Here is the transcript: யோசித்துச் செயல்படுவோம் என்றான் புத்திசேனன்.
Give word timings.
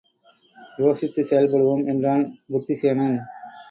யோசித்துச் 0.77 1.29
செயல்படுவோம் 1.29 1.85
என்றான் 1.87 2.25
புத்திசேனன். 2.47 3.17